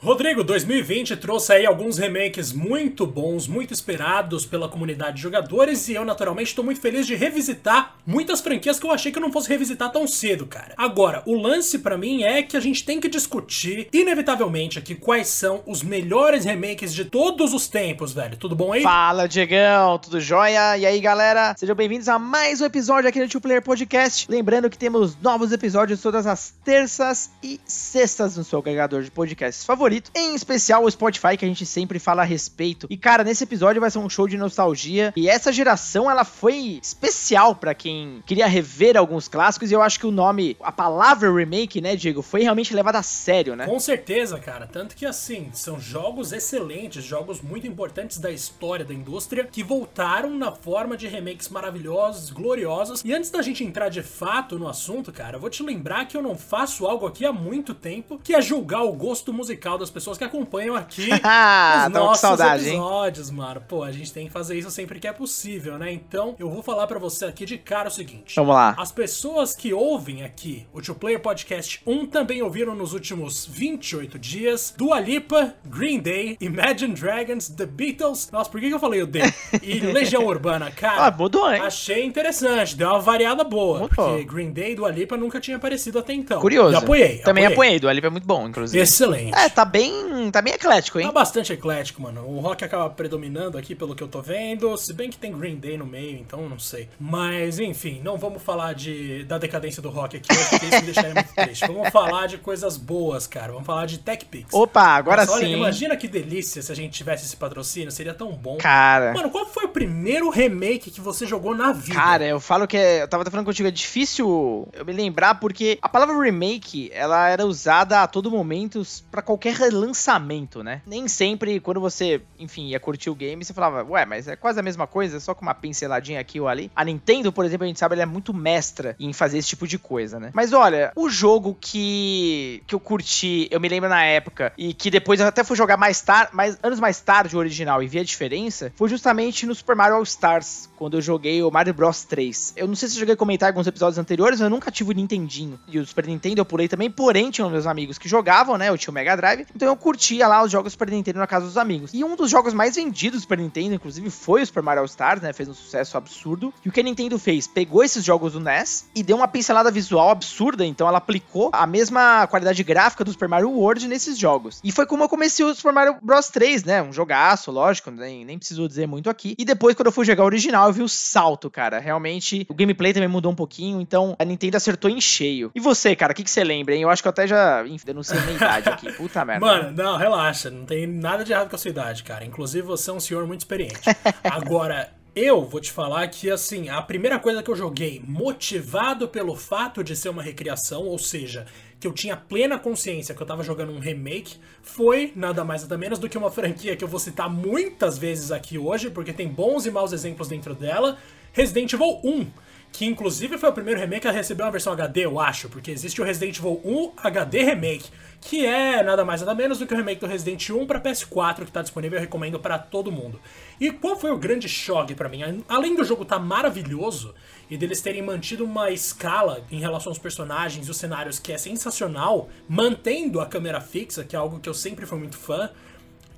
[0.00, 5.94] Rodrigo, 2020 trouxe aí alguns remakes muito bons, muito esperados pela comunidade de jogadores e
[5.94, 9.32] eu naturalmente estou muito feliz de revisitar muitas franquias que eu achei que eu não
[9.32, 10.72] fosse revisitar tão cedo, cara.
[10.76, 15.26] Agora, o lance para mim é que a gente tem que discutir inevitavelmente aqui quais
[15.26, 18.36] são os melhores remakes de todos os tempos, velho.
[18.36, 18.84] Tudo bom aí?
[18.84, 20.78] Fala, Diegão, tudo jóia?
[20.78, 21.56] E aí, galera?
[21.58, 24.30] Sejam bem-vindos a mais um episódio aqui do Two Player Podcast.
[24.30, 29.64] Lembrando que temos novos episódios todas as terças e sextas no seu agregador de podcasts
[29.64, 32.86] favorito favorito, em especial o Spotify, que a gente sempre fala a respeito.
[32.90, 35.12] E cara, nesse episódio vai ser um show de nostalgia.
[35.16, 39.70] E essa geração, ela foi especial para quem queria rever alguns clássicos.
[39.70, 43.02] E eu acho que o nome, a palavra remake, né, Diego, foi realmente levada a
[43.02, 43.66] sério, né?
[43.66, 44.66] Com certeza, cara.
[44.66, 50.30] Tanto que assim, são jogos excelentes, jogos muito importantes da história da indústria, que voltaram
[50.30, 53.02] na forma de remakes maravilhosos, gloriosos.
[53.04, 56.16] E antes da gente entrar de fato no assunto, cara, eu vou te lembrar que
[56.16, 59.90] eu não faço algo aqui há muito tempo, que é julgar o gosto musical das
[59.90, 61.08] pessoas que acompanham aqui
[61.86, 63.36] os nossos saudade, episódios, hein?
[63.36, 63.62] mano.
[63.66, 65.92] Pô, a gente tem que fazer isso sempre que é possível, né?
[65.92, 68.34] Então, eu vou falar para você aqui de cara o seguinte.
[68.36, 68.74] Vamos lá.
[68.78, 74.18] As pessoas que ouvem aqui o Two Player Podcast 1 também ouviram nos últimos 28
[74.18, 78.30] dias Dua Lipa, Green Day, Imagine Dragons, The Beatles.
[78.30, 79.20] Nossa, por que, eu falei o D?
[79.62, 81.06] E Legião Urbana, cara.
[81.06, 81.60] Ah, mudou, hein?
[81.60, 83.80] Achei interessante, deu uma variada boa.
[83.80, 84.08] Mudou.
[84.08, 86.40] Porque Green Day e Dua Lipa nunca tinha aparecido até então.
[86.40, 86.72] Curioso.
[86.72, 87.18] E apoiei.
[87.18, 87.68] Também apoiei.
[87.68, 87.80] apoiei.
[87.80, 88.82] Dua Lipa é muito bom, inclusive.
[88.82, 89.36] Excelente.
[89.36, 91.06] É, tá bem, tá bem eclético, hein?
[91.06, 92.26] Tá bastante eclético, mano.
[92.26, 95.56] O rock acaba predominando aqui pelo que eu tô vendo, se bem que tem Green
[95.56, 96.88] Day no meio, então não sei.
[96.98, 101.14] Mas, enfim, não vamos falar de, da decadência do rock aqui porque isso me deixaria
[101.14, 101.66] muito triste.
[101.66, 103.52] Vamos falar de coisas boas, cara.
[103.52, 104.52] Vamos falar de Tech Pix.
[104.52, 105.46] Opa, agora Nossa, sim.
[105.46, 108.56] Olha, imagina que delícia se a gente tivesse esse patrocínio, seria tão bom.
[108.58, 109.12] Cara.
[109.12, 111.94] Mano, qual foi o primeiro remake que você jogou na vida?
[111.94, 115.78] Cara, eu falo que é, eu tava falando contigo, é difícil eu me lembrar porque
[115.82, 120.82] a palavra remake, ela era usada a todo momento para qualquer relançamento, né?
[120.86, 124.60] Nem sempre, quando você, enfim, ia curtir o game, você falava, ué, mas é quase
[124.60, 126.70] a mesma coisa, só com uma pinceladinha aqui ou ali.
[126.74, 129.66] A Nintendo, por exemplo, a gente sabe, ela é muito mestra em fazer esse tipo
[129.66, 130.30] de coisa, né?
[130.32, 134.90] Mas olha, o jogo que, que eu curti, eu me lembro na época, e que
[134.90, 137.98] depois eu até fui jogar mais tarde, mais, anos mais tarde o original e vi
[137.98, 142.04] a diferença, foi justamente no Super Mario All Stars, quando eu joguei o Mario Bros
[142.04, 142.54] 3.
[142.56, 145.58] Eu não sei se eu joguei comentar alguns episódios anteriores, eu nunca tive o Nintendinho.
[145.66, 148.68] E o Super Nintendo eu pulei também, porém tinham meus amigos que jogavam, né?
[148.68, 149.46] Eu tinha o Mega Drive.
[149.54, 151.92] Então eu curtia lá os jogos Super Nintendo na casa dos amigos.
[151.92, 155.22] E um dos jogos mais vendidos do Super Nintendo, inclusive, foi o Super Mario Stars,
[155.22, 155.32] né?
[155.32, 156.52] Fez um sucesso absurdo.
[156.64, 157.46] E o que a Nintendo fez?
[157.46, 160.64] Pegou esses jogos do NES e deu uma pincelada visual absurda.
[160.64, 164.60] Então ela aplicou a mesma qualidade gráfica do Super Mario World nesses jogos.
[164.62, 166.82] E foi como eu comecei o Super Mario Bros 3, né?
[166.82, 169.34] Um jogaço, lógico, nem, nem preciso dizer muito aqui.
[169.38, 171.78] E depois, quando eu fui jogar o original, eu vi o salto, cara.
[171.78, 173.80] Realmente, o gameplay também mudou um pouquinho.
[173.80, 175.50] Então, a Nintendo acertou em cheio.
[175.54, 176.82] E você, cara, o que, que você lembra, hein?
[176.82, 178.92] Eu acho que eu até já denunciei minha idade aqui.
[178.92, 179.37] Puta merda.
[179.40, 180.50] Mano, não, relaxa.
[180.50, 182.24] Não tem nada de errado com a sua idade, cara.
[182.24, 183.80] Inclusive, você é um senhor muito experiente.
[184.24, 189.34] Agora, eu vou te falar que, assim, a primeira coisa que eu joguei, motivado pelo
[189.34, 191.46] fato de ser uma recriação, ou seja,
[191.80, 195.76] que eu tinha plena consciência que eu tava jogando um remake, foi nada mais nada
[195.76, 199.28] menos do que uma franquia que eu vou citar muitas vezes aqui hoje, porque tem
[199.28, 200.98] bons e maus exemplos dentro dela,
[201.32, 202.26] Resident Evil 1
[202.72, 206.00] que inclusive foi o primeiro remake a receber uma versão HD, eu acho, porque existe
[206.00, 207.90] o Resident Evil 1 HD Remake,
[208.20, 211.36] que é nada mais nada menos do que o remake do Resident 1 para PS4
[211.36, 213.20] que está disponível, eu recomendo para todo mundo.
[213.60, 215.42] E qual foi o grande choque para mim?
[215.48, 217.14] Além do jogo estar tá maravilhoso
[217.50, 221.38] e deles terem mantido uma escala em relação aos personagens e os cenários que é
[221.38, 225.50] sensacional, mantendo a câmera fixa, que é algo que eu sempre fui muito fã,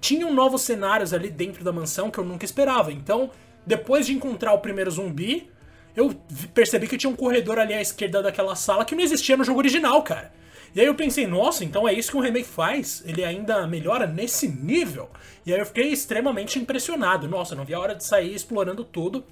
[0.01, 2.93] tinham novos cenários ali dentro da mansão que eu nunca esperava.
[2.93, 3.31] Então,
[3.67, 5.51] depois de encontrar o primeiro zumbi,
[5.97, 6.15] eu
[6.55, 9.59] percebi que tinha um corredor ali à esquerda daquela sala que não existia no jogo
[9.59, 10.33] original, cara.
[10.75, 13.03] E aí eu pensei, nossa, então é isso que um remake faz?
[13.05, 15.11] Ele ainda melhora nesse nível?
[15.45, 17.27] E aí eu fiquei extremamente impressionado.
[17.27, 19.25] Nossa, não vi a hora de sair explorando tudo.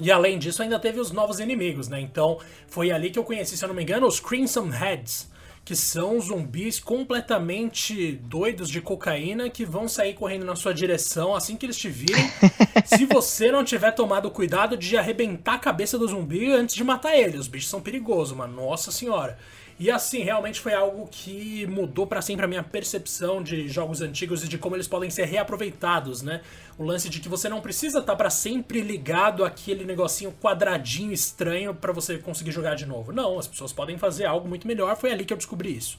[0.00, 2.00] E além disso, ainda teve os novos inimigos, né?
[2.00, 5.30] Então foi ali que eu conheci, se eu não me engano, os Crimson Heads
[5.68, 11.56] que são zumbis completamente doidos de cocaína que vão sair correndo na sua direção assim
[11.56, 12.24] que eles te virem.
[12.86, 17.14] se você não tiver tomado cuidado de arrebentar a cabeça do zumbi antes de matar
[17.14, 17.36] ele.
[17.36, 18.56] Os bichos são perigosos, mano.
[18.56, 19.36] Nossa senhora.
[19.78, 24.42] E assim, realmente foi algo que mudou para sempre a minha percepção de jogos antigos
[24.42, 26.40] e de como eles podem ser reaproveitados, né?
[26.76, 31.12] O lance de que você não precisa estar tá para sempre ligado àquele negocinho quadradinho
[31.12, 33.12] estranho para você conseguir jogar de novo.
[33.12, 35.96] Não, as pessoas podem fazer algo muito melhor, foi ali que eu descobri isso.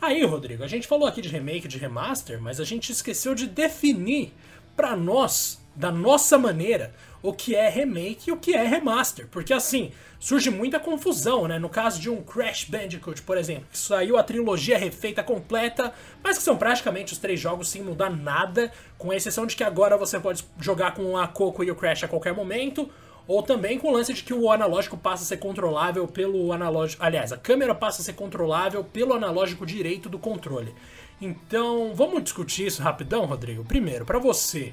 [0.00, 3.46] Aí, Rodrigo, a gente falou aqui de remake, de remaster, mas a gente esqueceu de
[3.46, 4.32] definir
[4.74, 9.26] para nós da nossa maneira o que é remake e o que é remaster.
[9.28, 11.58] Porque assim, surge muita confusão, né?
[11.58, 15.92] No caso de um Crash Bandicoot, por exemplo, que saiu a trilogia refeita completa,
[16.22, 19.96] mas que são praticamente os três jogos sem mudar nada, com exceção de que agora
[19.96, 22.88] você pode jogar com a Coco e o Crash a qualquer momento.
[23.26, 27.04] Ou também com o lance de que o analógico passa a ser controlável pelo analógico.
[27.04, 30.74] Aliás, a câmera passa a ser controlável pelo analógico direito do controle.
[31.20, 33.64] Então, vamos discutir isso rapidão, Rodrigo?
[33.64, 34.72] Primeiro, para você,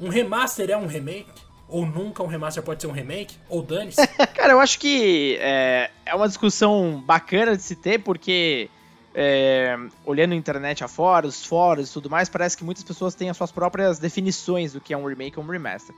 [0.00, 1.45] um remaster é um remake?
[1.68, 3.36] Ou nunca um remaster pode ser um remake?
[3.48, 4.06] Ou dane-se?
[4.34, 8.70] Cara, eu acho que é, é uma discussão bacana de se ter, porque
[9.14, 13.30] é, olhando a internet afora, os fóruns e tudo mais, parece que muitas pessoas têm
[13.30, 15.94] as suas próprias definições do que é um remake ou um remaster.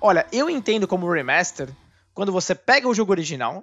[0.00, 1.68] Olha, eu entendo como remaster
[2.14, 3.62] quando você pega o jogo original,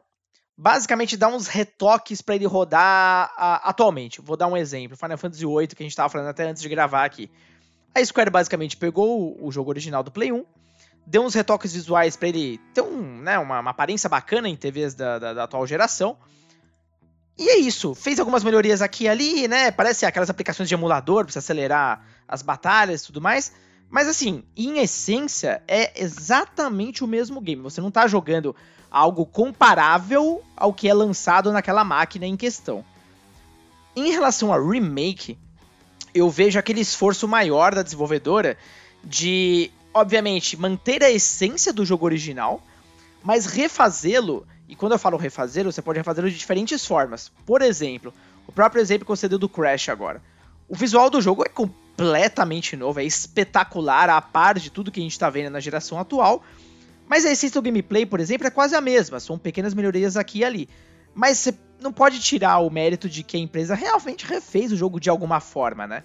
[0.55, 4.21] basicamente dá uns retoques para ele rodar atualmente.
[4.21, 6.69] Vou dar um exemplo: Final Fantasy VIII, que a gente tava falando até antes de
[6.69, 7.31] gravar aqui.
[7.95, 10.45] A Square basicamente pegou o, o jogo original do Play 1,
[11.05, 14.93] deu uns retoques visuais para ele ter um, né, uma, uma, aparência bacana em TVs
[14.93, 16.17] da, da, da, atual geração.
[17.37, 19.71] E é isso, fez algumas melhorias aqui e ali, né?
[19.71, 23.51] Parece aquelas aplicações de emulador para acelerar as batalhas e tudo mais.
[23.89, 27.61] Mas assim, em essência, é exatamente o mesmo game.
[27.61, 28.55] Você não tá jogando
[28.89, 32.85] algo comparável ao que é lançado naquela máquina em questão.
[33.95, 35.37] Em relação a remake,
[36.13, 38.57] eu vejo aquele esforço maior da desenvolvedora
[39.03, 42.61] de, obviamente, manter a essência do jogo original,
[43.23, 44.45] mas refazê-lo.
[44.67, 47.31] E quando eu falo refazê-lo, você pode refazê-lo de diferentes formas.
[47.45, 48.13] Por exemplo,
[48.47, 50.21] o próprio exemplo que você deu do Crash agora.
[50.67, 55.03] O visual do jogo é completamente novo, é espetacular, a par de tudo que a
[55.03, 56.43] gente está vendo na geração atual.
[57.07, 60.39] Mas a essência do gameplay, por exemplo, é quase a mesma, são pequenas melhorias aqui
[60.39, 60.69] e ali.
[61.13, 64.99] Mas você não pode tirar o mérito de que a empresa realmente refez o jogo
[64.99, 66.03] de alguma forma, né?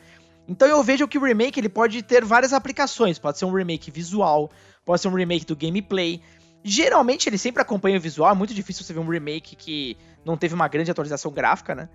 [0.49, 3.19] Então eu vejo que o remake ele pode ter várias aplicações.
[3.19, 4.51] Pode ser um remake visual,
[4.85, 6.23] pode ser um remake do gameplay.
[6.65, 10.37] Geralmente ele sempre acompanha o visual, é muito difícil você ver um remake que não
[10.37, 11.89] teve uma grande atualização gráfica, né?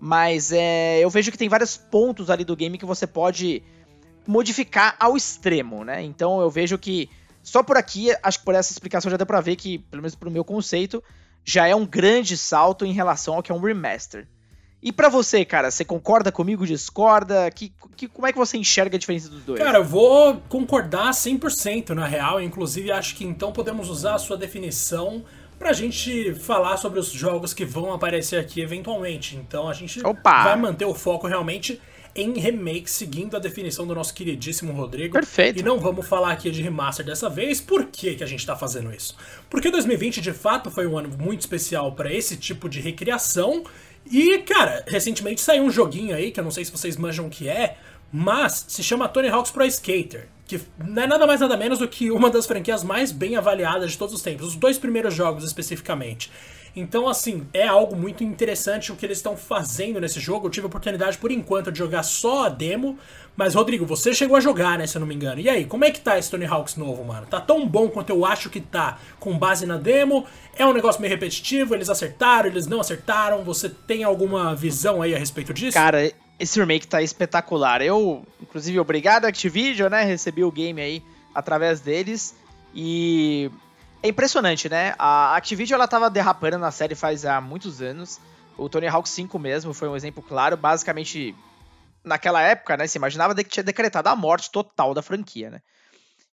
[0.00, 3.62] Mas é, eu vejo que tem vários pontos ali do game que você pode
[4.26, 6.02] modificar ao extremo, né?
[6.02, 7.10] Então eu vejo que
[7.42, 10.14] só por aqui, acho que por essa explicação já deu pra ver que, pelo menos
[10.14, 11.02] pro meu conceito,
[11.44, 14.28] já é um grande salto em relação ao que é um remaster.
[14.82, 17.50] E para você, cara, você concorda comigo, discorda?
[17.50, 19.60] Que, que, como é que você enxerga a diferença dos dois?
[19.60, 24.36] Cara, eu vou concordar 100% na real, inclusive acho que então podemos usar a sua
[24.36, 25.24] definição
[25.58, 29.34] pra gente falar sobre os jogos que vão aparecer aqui eventualmente.
[29.36, 30.44] Então a gente Opa.
[30.44, 31.80] vai manter o foco realmente
[32.14, 35.12] em remake, seguindo a definição do nosso queridíssimo Rodrigo.
[35.12, 35.58] Perfeito.
[35.58, 37.60] E não vamos falar aqui de remaster dessa vez.
[37.60, 39.16] Por que, que a gente tá fazendo isso?
[39.48, 43.64] Porque 2020 de fato foi um ano muito especial para esse tipo de recriação.
[44.10, 47.30] E, cara, recentemente saiu um joguinho aí, que eu não sei se vocês manjam o
[47.30, 47.76] que é,
[48.12, 51.86] mas se chama Tony Hawk's Pro Skater, que não é nada mais nada menos do
[51.86, 55.44] que uma das franquias mais bem avaliadas de todos os tempos, os dois primeiros jogos
[55.44, 56.30] especificamente.
[56.74, 60.46] Então, assim, é algo muito interessante o que eles estão fazendo nesse jogo.
[60.46, 62.96] Eu tive a oportunidade, por enquanto, de jogar só a demo.
[63.36, 65.40] Mas, Rodrigo, você chegou a jogar, né, se eu não me engano.
[65.40, 67.26] E aí, como é que tá esse Tony Hawks novo, mano?
[67.26, 70.24] Tá tão bom quanto eu acho que tá com base na demo?
[70.56, 71.74] É um negócio meio repetitivo?
[71.74, 73.42] Eles acertaram, eles não acertaram?
[73.44, 75.74] Você tem alguma visão aí a respeito disso?
[75.74, 77.82] Cara, esse remake tá espetacular.
[77.82, 80.04] Eu, inclusive, obrigado Activision, né?
[80.04, 81.02] Recebi o game aí
[81.34, 82.34] através deles.
[82.74, 83.50] E
[84.02, 84.94] é impressionante, né?
[84.98, 88.20] A Activision ela tava derrapando na série faz há muitos anos.
[88.56, 90.56] O Tony Hawk 5 mesmo foi um exemplo claro.
[90.56, 91.34] Basicamente,
[92.04, 92.86] naquela época, né?
[92.86, 95.60] Se imaginava que tinha decretado a morte total da franquia, né?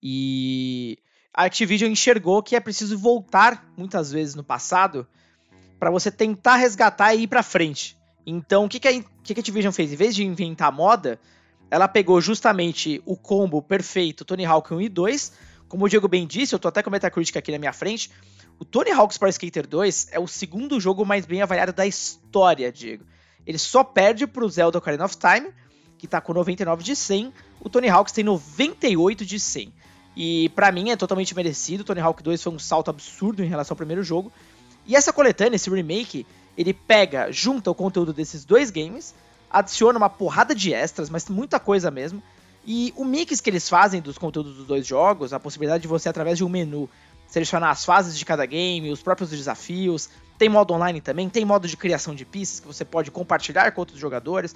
[0.03, 0.99] E
[1.35, 5.07] a Activision enxergou que é preciso voltar muitas vezes no passado
[5.79, 7.97] para você tentar resgatar e ir para frente.
[8.27, 9.03] Então, o que, que, a,
[9.35, 9.93] que, a Activision fez?
[9.93, 11.21] Em vez de inventar moda,
[11.71, 15.33] ela pegou justamente o combo perfeito Tony Hawk 1 e 2
[15.71, 18.11] como o Diego bem disse, eu tô até com a Metacritic aqui na minha frente.
[18.59, 22.73] O Tony Hawk's Pro Skater 2 é o segundo jogo mais bem avaliado da história,
[22.73, 23.05] Diego.
[23.47, 25.53] Ele só perde pro Zelda Ocarina of Time,
[25.97, 27.33] que tá com 99 de 100.
[27.61, 29.73] O Tony Hawk's tem 98 de 100.
[30.17, 31.85] E para mim é totalmente merecido.
[31.85, 34.33] Tony Hawk 2 foi um salto absurdo em relação ao primeiro jogo.
[34.85, 36.27] E essa coletânea, esse remake,
[36.57, 39.15] ele pega, junta o conteúdo desses dois games,
[39.51, 42.23] adiciona uma porrada de extras, mas muita coisa mesmo.
[42.65, 46.09] E o mix que eles fazem dos conteúdos dos dois jogos, a possibilidade de você,
[46.09, 46.89] através de um menu,
[47.27, 51.69] selecionar as fases de cada game, os próprios desafios, tem modo online também, tem modo
[51.69, 54.55] de criação de pistas que você pode compartilhar com outros jogadores.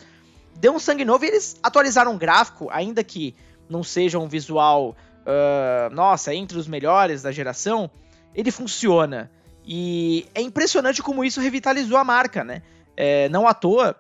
[0.57, 3.35] Deu um sangue novo e eles atualizaram o gráfico, ainda que
[3.69, 7.91] não seja um visual, uh, nossa, entre os melhores da geração,
[8.35, 9.31] ele funciona.
[9.67, 12.63] E é impressionante como isso revitalizou a marca, né?
[12.97, 13.97] É, não à toa,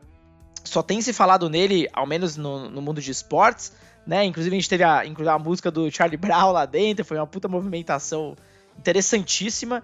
[0.63, 3.73] só tem se falado nele, ao menos no, no mundo de esportes,
[4.07, 4.25] né?
[4.25, 7.49] Inclusive a gente teve a, a música do Charlie Brown lá dentro, foi uma puta
[7.49, 8.37] movimentação
[8.79, 9.83] interessantíssima.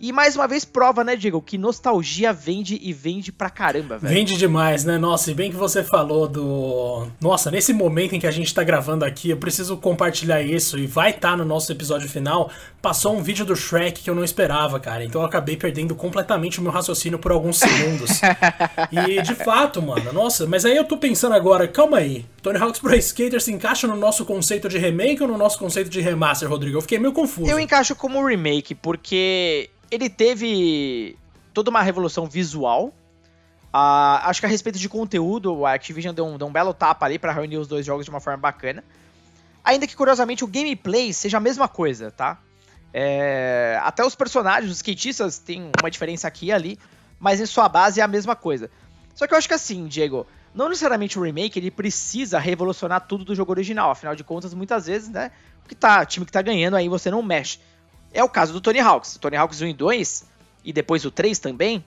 [0.00, 4.14] E mais uma vez prova, né, Diego, que nostalgia vende e vende pra caramba, velho.
[4.14, 4.96] Vende demais, né?
[4.96, 7.06] Nossa, e bem que você falou do.
[7.20, 10.86] Nossa, nesse momento em que a gente tá gravando aqui, eu preciso compartilhar isso e
[10.86, 12.50] vai estar tá no nosso episódio final.
[12.80, 15.04] Passou um vídeo do Shrek que eu não esperava, cara.
[15.04, 18.22] Então eu acabei perdendo completamente o meu raciocínio por alguns segundos.
[18.90, 22.24] e de fato, mano, nossa, mas aí eu tô pensando agora, calma aí.
[22.40, 25.90] Tony Hawk's Pro Skater se encaixa no nosso conceito de remake ou no nosso conceito
[25.90, 26.78] de remaster, Rodrigo?
[26.78, 27.50] Eu fiquei meio confuso.
[27.50, 31.16] Eu encaixo como remake, porque ele teve
[31.52, 32.94] toda uma revolução visual.
[33.72, 37.06] Uh, acho que a respeito de conteúdo, a Activision deu um, deu um belo tapa
[37.06, 38.82] ali para reunir os dois jogos de uma forma bacana.
[39.64, 42.38] Ainda que, curiosamente, o gameplay seja a mesma coisa, tá?
[42.92, 46.78] É, até os personagens, os skatistas, tem uma diferença aqui e ali,
[47.18, 48.70] mas em sua base é a mesma coisa.
[49.14, 53.24] Só que eu acho que assim, Diego, não necessariamente o remake ele precisa revolucionar tudo
[53.24, 53.90] do jogo original.
[53.90, 55.30] Afinal de contas, muitas vezes, né?
[55.64, 57.60] O que tá, time que tá ganhando aí você não mexe.
[58.12, 59.18] É o caso do Tony Hawks.
[59.20, 60.24] Tony Hawks 1 e 2,
[60.64, 61.84] e depois o 3 também,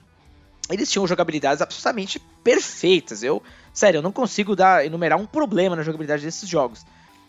[0.70, 3.22] eles tinham jogabilidades absolutamente perfeitas.
[3.22, 6.84] Eu, sério, eu não consigo dar, enumerar um problema na jogabilidade desses jogos.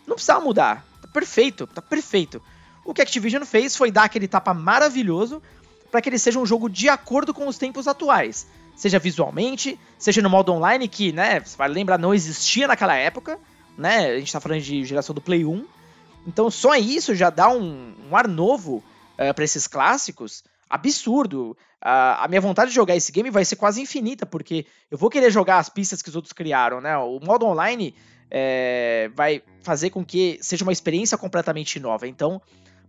[0.06, 0.86] Não precisava mudar.
[1.02, 2.40] Tá perfeito, tá perfeito.
[2.84, 5.42] O que a Activision fez foi dar aquele tapa maravilhoso
[5.90, 8.46] para que ele seja um jogo de acordo com os tempos atuais.
[8.76, 13.38] Seja visualmente, seja no modo online, que, né, você vai lembrar, não existia naquela época,
[13.76, 14.10] né?
[14.10, 15.64] A gente tá falando de geração do Play 1.
[16.26, 18.82] Então só isso já dá um, um ar novo uh,
[19.18, 21.56] eh, para esses clássicos absurdo.
[21.82, 25.08] Uh, a minha vontade de jogar esse game vai ser quase infinita, porque eu vou
[25.08, 26.96] querer jogar as pistas que os outros criaram, né?
[26.98, 27.94] O modo online
[28.30, 32.08] é, vai fazer com que seja uma experiência completamente nova.
[32.08, 32.42] Então,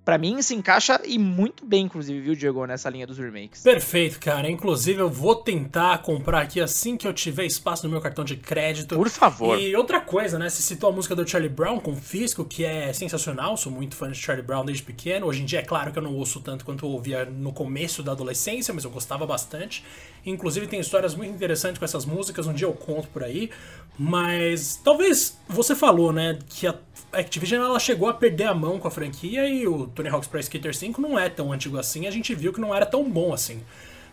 [0.07, 3.61] para mim se encaixa e muito bem, inclusive, viu, Diego, nessa linha dos remakes.
[3.61, 4.49] Perfeito, cara.
[4.49, 8.37] Inclusive, eu vou tentar comprar aqui assim que eu tiver espaço no meu cartão de
[8.37, 8.95] crédito.
[8.95, 9.59] Por favor.
[9.59, 10.47] E outra coisa, né?
[10.47, 13.57] Você citou a música do Charlie Brown com Fisco, que é sensacional.
[13.57, 15.27] Sou muito fã de Charlie Brown desde pequeno.
[15.27, 18.01] Hoje em dia, é claro que eu não ouço tanto quanto eu ouvia no começo
[18.01, 19.83] da adolescência, mas eu gostava bastante.
[20.25, 22.47] Inclusive, tem histórias muito interessantes com essas músicas.
[22.47, 23.49] Um dia eu conto por aí.
[23.97, 26.75] Mas talvez você falou, né, que a
[27.11, 30.39] Activision ela chegou a perder a mão com a franquia e o Tony Hawk's Pro
[30.39, 33.33] Skater 5 não é tão antigo assim, a gente viu que não era tão bom
[33.33, 33.63] assim.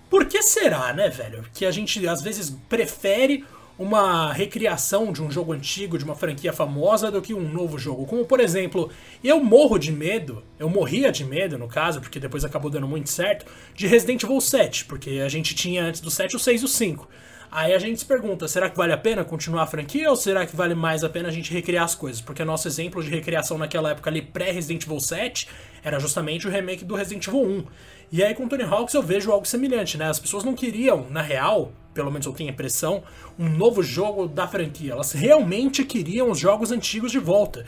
[0.08, 1.44] Por que será, né, velho?
[1.52, 3.44] Que a gente às vezes prefere
[3.78, 8.06] uma recriação de um jogo antigo, de uma franquia famosa, do que um novo jogo.
[8.06, 8.90] Como, por exemplo,
[9.22, 13.10] eu morro de medo, eu morria de medo, no caso, porque depois acabou dando muito
[13.10, 16.64] certo, de Resident Evil 7, porque a gente tinha antes do 7 o 6 e
[16.64, 17.08] o 5.
[17.56, 20.44] Aí a gente se pergunta, será que vale a pena continuar a franquia ou será
[20.44, 22.20] que vale mais a pena a gente recriar as coisas?
[22.20, 25.46] Porque nosso exemplo de recriação naquela época ali pré-Resident Evil 7
[25.84, 27.64] era justamente o remake do Resident Evil 1.
[28.10, 30.08] E aí com Tony Hawks eu vejo algo semelhante, né?
[30.08, 33.04] As pessoas não queriam, na real, pelo menos eu tenho a impressão,
[33.38, 34.90] um novo jogo da franquia.
[34.90, 37.64] Elas realmente queriam os jogos antigos de volta.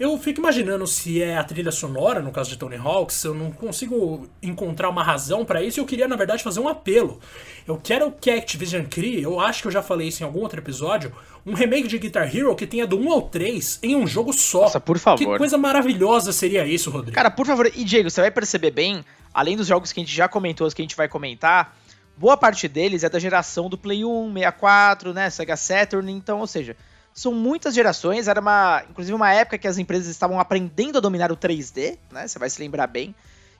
[0.00, 3.52] Eu fico imaginando se é a trilha sonora, no caso de Tony Hawks, eu não
[3.52, 7.20] consigo encontrar uma razão para isso e eu queria, na verdade, fazer um apelo.
[7.68, 10.40] Eu quero que a Activision crie, eu acho que eu já falei isso em algum
[10.40, 11.12] outro episódio,
[11.46, 14.62] um remake de Guitar Hero que tenha do 1 ao 3 em um jogo só.
[14.62, 15.18] Nossa, por favor.
[15.18, 17.14] Que coisa maravilhosa seria isso, Rodrigo.
[17.14, 20.14] Cara, por favor, e Diego, você vai perceber bem, além dos jogos que a gente
[20.14, 21.76] já comentou, os que a gente vai comentar,
[22.16, 26.46] boa parte deles é da geração do Play 1, 64, né, Sega Saturn, então, ou
[26.46, 26.76] seja,
[27.14, 31.30] são muitas gerações, era uma, inclusive uma época que as empresas estavam aprendendo a dominar
[31.30, 32.26] o 3D, né?
[32.26, 33.14] Você vai se lembrar bem.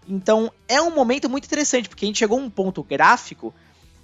[0.09, 3.55] Então, é um momento muito interessante, porque a gente chegou a um ponto gráfico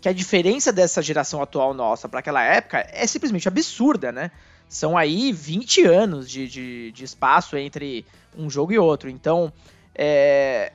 [0.01, 4.31] que a diferença dessa geração atual nossa para aquela época é simplesmente absurda, né?
[4.69, 8.05] São aí 20 anos de, de, de espaço entre
[8.37, 9.09] um jogo e outro.
[9.09, 9.53] Então,
[9.95, 10.73] é,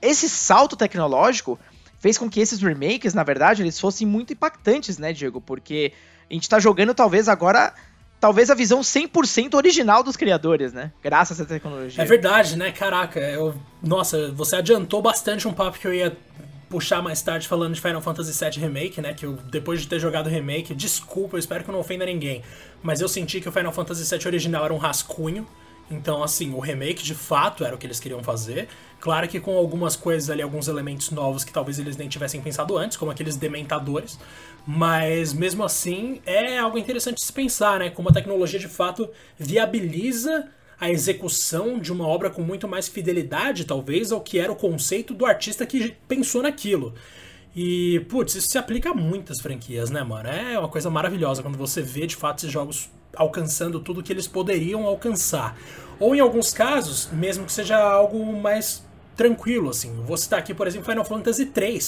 [0.00, 1.58] esse salto tecnológico
[1.98, 5.40] fez com que esses remakes, na verdade, eles fossem muito impactantes, né, Diego?
[5.40, 5.92] Porque
[6.30, 7.72] a gente tá jogando talvez agora
[8.20, 10.92] talvez a visão 100% original dos criadores, né?
[11.02, 12.02] Graças à tecnologia.
[12.02, 12.72] É verdade, né?
[12.72, 16.16] Caraca, eu, nossa, você adiantou bastante um papo que eu ia
[16.68, 19.14] puxar mais tarde falando de Final Fantasy VII Remake, né?
[19.14, 22.04] Que eu, depois de ter jogado o remake, desculpa, eu espero que eu não ofenda
[22.04, 22.42] ninguém,
[22.82, 25.46] mas eu senti que o Final Fantasy VII original era um rascunho.
[25.88, 28.68] Então, assim, o remake de fato era o que eles queriam fazer.
[28.98, 32.76] Claro que com algumas coisas ali, alguns elementos novos que talvez eles nem tivessem pensado
[32.76, 34.18] antes, como aqueles dementadores.
[34.66, 37.90] Mas mesmo assim, é algo interessante se pensar, né?
[37.90, 39.08] Como a tecnologia de fato
[39.38, 44.56] viabiliza a execução de uma obra com muito mais fidelidade, talvez, ao que era o
[44.56, 46.94] conceito do artista que pensou naquilo.
[47.54, 50.28] E, putz, isso se aplica a muitas franquias, né, mano?
[50.28, 54.26] É uma coisa maravilhosa quando você vê de fato esses jogos alcançando tudo que eles
[54.26, 55.56] poderiam alcançar.
[55.98, 58.85] Ou em alguns casos, mesmo que seja algo mais
[59.16, 59.92] tranquilo, assim.
[60.04, 61.80] vou citar aqui, por exemplo, Final Fantasy III,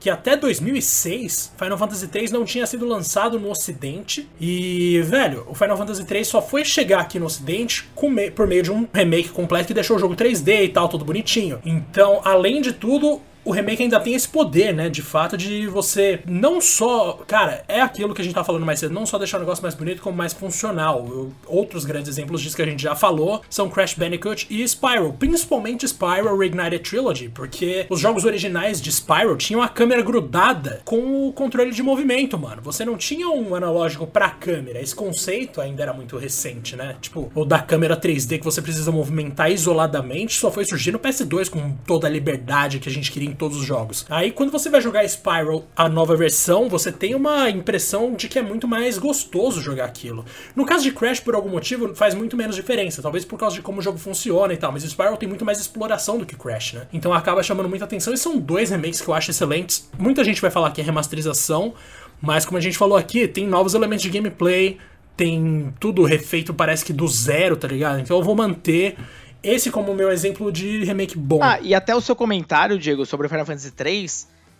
[0.00, 5.54] que até 2006, Final Fantasy III não tinha sido lançado no ocidente, e, velho, o
[5.54, 7.88] Final Fantasy III só foi chegar aqui no ocidente
[8.34, 11.60] por meio de um remake completo que deixou o jogo 3D e tal, tudo bonitinho.
[11.64, 16.20] Então, além de tudo, o remake ainda tem esse poder, né, de fato, de você
[16.26, 17.20] não só.
[17.26, 19.62] Cara, é aquilo que a gente tá falando mais cedo, não só deixar o negócio
[19.62, 21.06] mais bonito, como mais funcional.
[21.08, 25.12] Eu, outros grandes exemplos disso que a gente já falou são Crash Bandicoot e Spyro,
[25.18, 31.28] principalmente Spyro Reignited Trilogy, porque os jogos originais de Spyro tinham a câmera grudada com
[31.28, 32.62] o controle de movimento, mano.
[32.62, 34.80] Você não tinha um analógico pra câmera.
[34.80, 36.96] Esse conceito ainda era muito recente, né?
[37.00, 41.48] Tipo, o da câmera 3D que você precisa movimentar isoladamente só foi surgir no PS2
[41.48, 44.06] com toda a liberdade que a gente queria em todos os jogos.
[44.08, 48.38] Aí quando você vai jogar Spiral, a nova versão, você tem uma impressão de que
[48.38, 50.24] é muito mais gostoso jogar aquilo.
[50.54, 53.62] No caso de Crash, por algum motivo, faz muito menos diferença, talvez por causa de
[53.62, 56.74] como o jogo funciona e tal, mas Spiral tem muito mais exploração do que Crash,
[56.74, 56.86] né?
[56.92, 59.90] Então acaba chamando muita atenção e são dois remakes que eu acho excelentes.
[59.98, 61.74] Muita gente vai falar que é remasterização,
[62.20, 64.78] mas como a gente falou aqui, tem novos elementos de gameplay,
[65.16, 68.00] tem tudo refeito, parece que do zero, tá ligado?
[68.00, 68.96] Então eu vou manter
[69.42, 71.40] esse como meu exemplo de remake bom.
[71.42, 74.06] Ah, e até o seu comentário, Diego, sobre o Final Fantasy III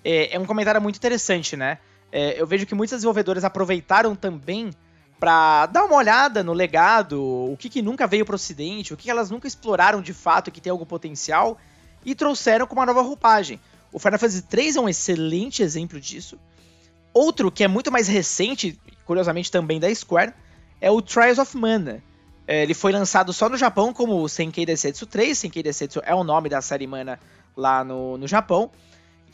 [0.04, 1.78] é, é um comentário muito interessante, né?
[2.10, 4.70] É, eu vejo que muitos desenvolvedores aproveitaram também
[5.18, 8.96] para dar uma olhada no legado, o que, que nunca veio para o Ocidente, o
[8.96, 11.58] que, elas nunca exploraram de fato que tem algum potencial,
[12.04, 13.60] e trouxeram com uma nova roupagem.
[13.92, 16.38] O Final Fantasy III é um excelente exemplo disso.
[17.14, 20.32] Outro que é muito mais recente, curiosamente também da Square,
[20.80, 22.02] é o Trials of Mana,
[22.54, 25.38] ele foi lançado só no Japão como Senkei Densetsu 3.
[25.38, 27.18] Senkei Densetsu é o nome da série mana
[27.56, 28.70] lá no, no Japão.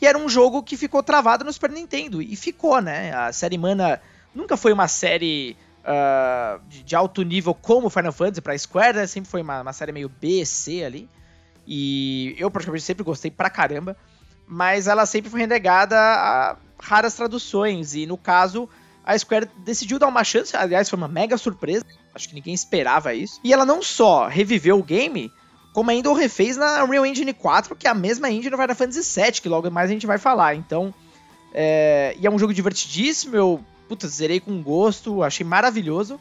[0.01, 2.21] E era um jogo que ficou travado no Super Nintendo.
[2.21, 3.13] E ficou, né?
[3.13, 4.01] A série mana
[4.33, 9.07] nunca foi uma série uh, de, de, alto nível como Final Fantasy pra Square, né?
[9.07, 11.09] Sempre foi uma, uma série meio B, C ali.
[11.67, 13.97] E eu, praticamente, sempre gostei pra caramba.
[14.47, 17.93] Mas ela sempre foi renegada a raras traduções.
[17.93, 18.69] E no caso,
[19.03, 20.55] a Square decidiu dar uma chance.
[20.55, 21.85] Aliás, foi uma mega surpresa.
[22.13, 23.39] Acho que ninguém esperava isso.
[23.43, 25.31] E ela não só reviveu o game,
[25.73, 28.75] como ainda o refez na Unreal Engine 4, que é a mesma engine do Final
[28.75, 30.55] Fantasy VII, que logo mais a gente vai falar.
[30.55, 30.93] Então,
[31.53, 32.15] é...
[32.19, 36.19] e é um jogo divertidíssimo, eu, puta, zerei com gosto, achei maravilhoso.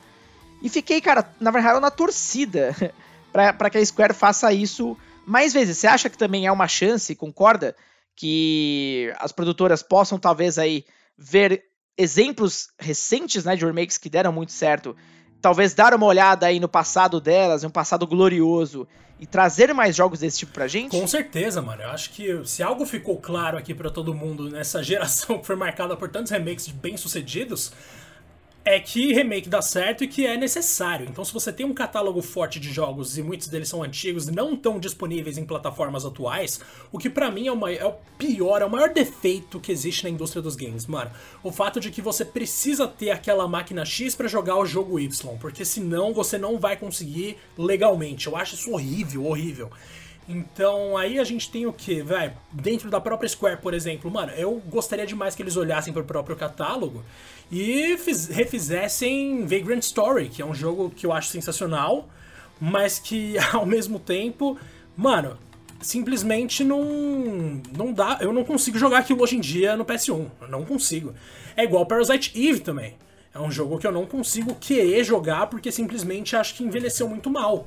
[0.62, 2.74] E fiquei, cara, na verdade, na torcida
[3.32, 5.78] para que a Square faça isso mais vezes.
[5.78, 7.76] Você acha que também é uma chance, concorda?
[8.16, 10.84] Que as produtoras possam talvez aí
[11.16, 11.62] ver
[11.96, 14.96] exemplos recentes né, de remakes que deram muito certo
[15.40, 18.86] talvez dar uma olhada aí no passado delas, um passado glorioso,
[19.20, 20.90] e trazer mais jogos desse tipo pra gente?
[20.90, 21.82] Com certeza, mano.
[21.82, 25.56] Eu acho que se algo ficou claro aqui para todo mundo nessa geração que foi
[25.56, 27.72] marcada por tantos remakes bem-sucedidos,
[28.68, 31.06] é que remake dá certo e que é necessário.
[31.08, 34.54] Então, se você tem um catálogo forte de jogos e muitos deles são antigos não
[34.54, 36.60] tão disponíveis em plataformas atuais,
[36.92, 40.10] o que para mim é, é, o pior, é o maior defeito que existe na
[40.10, 41.10] indústria dos games, mano.
[41.42, 45.38] O fato de que você precisa ter aquela máquina X para jogar o jogo Y,
[45.38, 48.26] porque senão você não vai conseguir legalmente.
[48.26, 49.70] Eu acho isso horrível, horrível.
[50.28, 52.34] Então aí a gente tem o que, velho?
[52.52, 56.36] Dentro da própria Square, por exemplo, mano, eu gostaria demais que eles olhassem pro próprio
[56.36, 57.02] catálogo
[57.50, 62.06] e fiz, refizessem Vagrant Story, que é um jogo que eu acho sensacional,
[62.60, 64.58] mas que ao mesmo tempo,
[64.94, 65.38] mano,
[65.80, 70.48] simplesmente não não dá, eu não consigo jogar aquilo hoje em dia no PS1, eu
[70.48, 71.14] não consigo.
[71.56, 72.94] É igual Parasite Eve também.
[73.34, 77.30] É um jogo que eu não consigo querer jogar porque simplesmente acho que envelheceu muito
[77.30, 77.66] mal.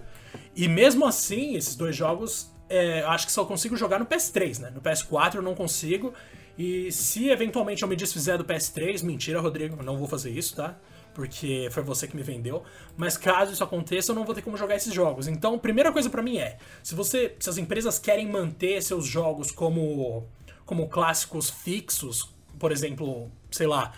[0.56, 4.72] E mesmo assim, esses dois jogos, é, acho que só consigo jogar no PS3, né?
[4.74, 6.14] No PS4 eu não consigo.
[6.58, 10.78] E se eventualmente eu me desfizer do PS3, mentira, Rodrigo, não vou fazer isso, tá?
[11.14, 12.64] Porque foi você que me vendeu.
[12.96, 15.28] Mas caso isso aconteça, eu não vou ter como jogar esses jogos.
[15.28, 19.52] Então, primeira coisa para mim é, se você, se as empresas querem manter seus jogos
[19.52, 20.26] como
[20.66, 23.92] como clássicos fixos, por exemplo, sei lá,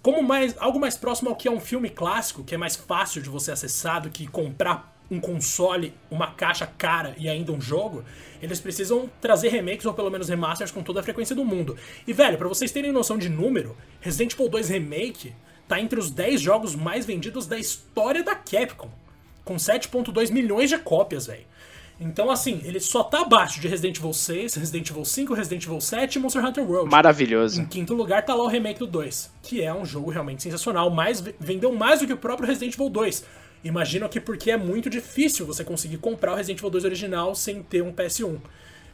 [0.00, 3.20] como mais algo mais próximo ao que é um filme clássico, que é mais fácil
[3.20, 8.04] de você acessar do que comprar um console, uma caixa cara e ainda um jogo,
[8.40, 11.76] eles precisam trazer remakes ou pelo menos remasters com toda a frequência do mundo.
[12.06, 15.32] E velho, para vocês terem noção de número, Resident Evil 2 Remake
[15.68, 18.90] tá entre os 10 jogos mais vendidos da história da Capcom,
[19.44, 21.44] com 7.2 milhões de cópias, velho.
[22.00, 25.80] Então, assim, ele só tá abaixo de Resident Evil 6, Resident Evil 5, Resident Evil
[25.80, 26.90] 7 e Monster Hunter World.
[26.90, 27.60] Maravilhoso.
[27.60, 30.90] Em quinto lugar tá lá o remake do 2, que é um jogo realmente sensacional,
[30.90, 33.24] mais vendeu mais do que o próprio Resident Evil 2
[33.64, 37.62] Imagino que porque é muito difícil você conseguir comprar o Resident Evil 2 original sem
[37.62, 38.38] ter um PS1.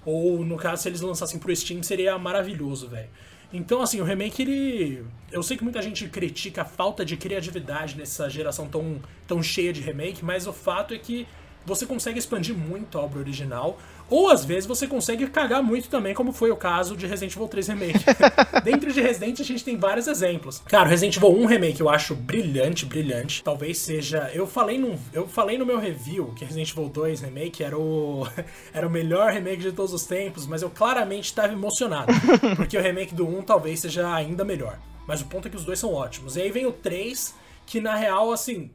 [0.06, 3.08] Ou, no caso, se eles lançassem pro Steam, seria maravilhoso, velho.
[3.52, 5.04] Então, assim, o remake, ele.
[5.32, 9.72] Eu sei que muita gente critica a falta de criatividade nessa geração tão, tão cheia
[9.72, 11.26] de remake, mas o fato é que
[11.64, 16.14] você consegue expandir muito a obra original, ou às vezes você consegue cagar muito também,
[16.14, 18.04] como foi o caso de Resident Evil 3 Remake.
[18.64, 20.60] Dentro de Resident a gente tem vários exemplos.
[20.66, 23.42] Cara, o Resident Evil 1 Remake eu acho brilhante, brilhante.
[23.42, 24.30] Talvez seja.
[24.34, 28.26] Eu falei no, eu falei no meu review que Resident Evil 2 Remake era o,
[28.74, 32.12] era o melhor remake de todos os tempos, mas eu claramente estava emocionado.
[32.56, 34.78] Porque o remake do 1 talvez seja ainda melhor.
[35.06, 36.36] Mas o ponto é que os dois são ótimos.
[36.36, 37.34] E aí vem o 3,
[37.66, 38.70] que na real, assim,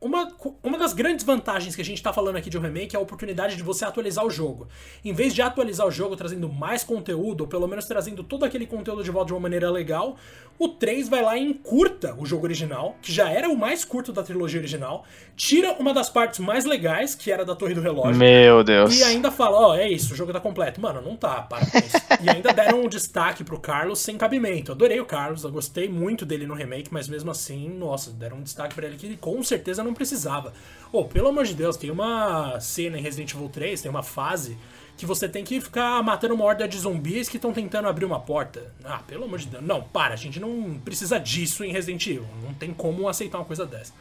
[0.00, 0.32] uma,
[0.62, 3.02] uma das grandes vantagens que a gente está falando aqui de um remake é a
[3.02, 4.66] oportunidade de você atualizar o jogo.
[5.04, 8.66] Em vez de atualizar o jogo trazendo mais conteúdo, ou pelo menos trazendo todo aquele
[8.66, 10.16] conteúdo de volta de uma maneira legal,
[10.58, 14.12] o 3 vai lá e encurta o jogo original, que já era o mais curto
[14.12, 18.16] da trilogia original, tira uma das partes mais legais, que era da Torre do Relógio.
[18.16, 18.98] Meu Deus.
[18.98, 20.80] E ainda fala, ó, oh, é isso, o jogo tá completo.
[20.80, 21.96] Mano, não tá, para com isso.
[22.22, 24.72] e ainda deram um destaque pro Carlos sem cabimento.
[24.72, 28.42] Adorei o Carlos, eu gostei muito dele no remake, mas mesmo assim, nossa, deram um
[28.42, 30.52] destaque para ele que com certeza não precisava.
[30.92, 34.56] Oh, pelo amor de Deus, tem uma cena em Resident Evil 3, tem uma fase
[34.96, 38.20] que você tem que ficar matando uma horda de zumbis que estão tentando abrir uma
[38.20, 38.74] porta.
[38.84, 39.64] Ah, pelo amor de Deus.
[39.64, 42.26] Não, para, a gente não precisa disso em Resident Evil.
[42.42, 43.94] Não tem como aceitar uma coisa dessa.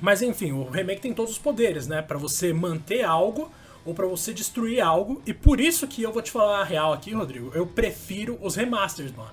[0.00, 2.02] Mas enfim, o remake tem todos os poderes, né?
[2.02, 3.50] Para você manter algo
[3.84, 5.22] ou para você destruir algo.
[5.24, 7.52] E por isso que eu vou te falar a real aqui, Rodrigo.
[7.54, 9.30] Eu prefiro os remasters, mano.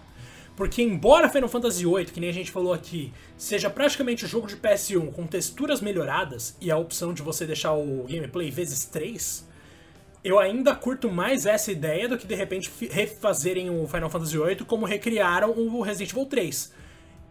[0.55, 4.47] Porque embora Final Fantasy VIII, que nem a gente falou aqui, seja praticamente o jogo
[4.47, 9.47] de PS1 com texturas melhoradas e a opção de você deixar o gameplay vezes 3,
[10.23, 14.65] eu ainda curto mais essa ideia do que de repente refazerem o Final Fantasy VIII
[14.65, 16.82] como recriaram o Resident Evil 3.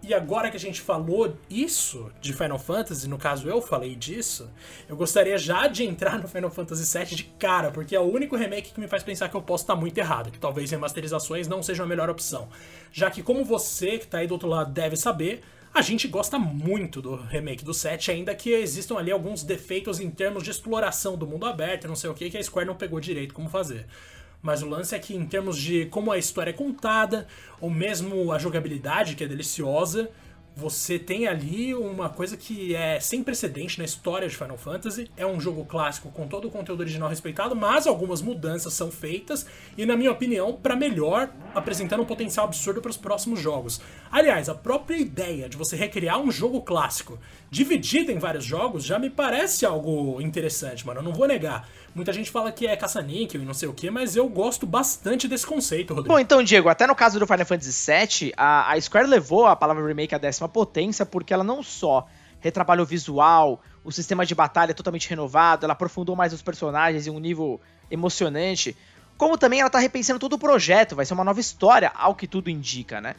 [0.04, 4.50] E agora que a gente falou isso de Final Fantasy, no caso eu falei disso,
[4.88, 8.34] eu gostaria já de entrar no Final Fantasy VII de cara, porque é o único
[8.34, 11.62] remake que me faz pensar que eu posso estar muito errado, que talvez remasterizações não
[11.62, 12.48] sejam a melhor opção.
[12.90, 15.40] Já que, como você que está aí do outro lado deve saber,
[15.72, 20.10] a gente gosta muito do remake do 7, ainda que existam ali alguns defeitos em
[20.10, 22.98] termos de exploração do mundo aberto, não sei o que, que a Square não pegou
[22.98, 23.86] direito como fazer.
[24.42, 27.28] Mas o lance é que, em termos de como a história é contada,
[27.60, 30.10] ou mesmo a jogabilidade, que é deliciosa,
[30.54, 35.10] você tem ali uma coisa que é sem precedente na história de Final Fantasy.
[35.16, 39.46] É um jogo clássico com todo o conteúdo original respeitado, mas algumas mudanças são feitas
[39.78, 43.80] e, na minha opinião, para melhor, apresentando um potencial absurdo para os próximos jogos.
[44.10, 47.18] Aliás, a própria ideia de você recriar um jogo clássico
[47.50, 51.00] dividido em vários jogos já me parece algo interessante, mano.
[51.00, 51.66] Eu não vou negar.
[51.94, 55.28] Muita gente fala que é caça-níquel e não sei o que, mas eu gosto bastante
[55.28, 56.14] desse conceito, Rodrigo.
[56.14, 59.54] Bom, então, Diego, até no caso do Final Fantasy VII, a, a Square levou a
[59.54, 62.06] palavra remake à décima potência porque ela não só
[62.40, 67.10] retrabalhou o visual, o sistema de batalha totalmente renovado, ela aprofundou mais os personagens em
[67.10, 68.76] um nível emocionante,
[69.16, 72.26] como também ela tá repensando todo o projeto, vai ser uma nova história, ao que
[72.26, 73.14] tudo indica, né?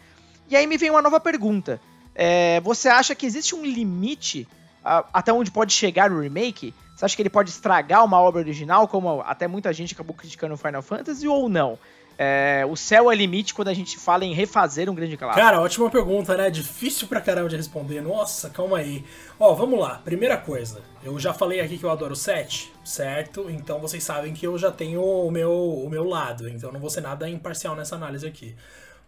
[0.49, 1.79] E aí me vem uma nova pergunta.
[2.15, 4.47] É, você acha que existe um limite
[4.83, 6.73] até onde pode chegar o remake?
[6.95, 10.53] Você acha que ele pode estragar uma obra original, como até muita gente acabou criticando
[10.53, 11.77] o Final Fantasy, ou não?
[12.17, 15.43] É, o céu é limite quando a gente fala em refazer um grande clássico.
[15.43, 16.49] Cara, ótima pergunta, né?
[16.49, 18.01] Difícil pra caramba de responder.
[18.01, 19.03] Nossa, calma aí.
[19.39, 19.99] Ó, vamos lá.
[20.05, 23.49] Primeira coisa, eu já falei aqui que eu adoro o 7, certo?
[23.49, 26.89] Então vocês sabem que eu já tenho o meu, o meu lado, então não vou
[26.89, 28.55] ser nada imparcial nessa análise aqui.